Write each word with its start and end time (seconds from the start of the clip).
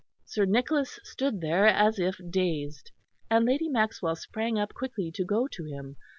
Sir 0.25 0.45
Nicholas 0.45 0.99
stood 1.03 1.41
there 1.41 1.67
as 1.67 1.99
if 1.99 2.19
dazed, 2.27 2.89
and 3.29 3.45
Lady 3.45 3.69
Maxwell 3.69 4.15
sprang 4.15 4.57
up 4.57 4.73
quickly 4.73 5.11
to 5.11 5.23
go 5.23 5.47
to 5.49 5.65
him. 5.65 5.95